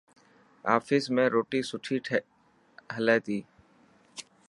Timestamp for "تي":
3.25-3.39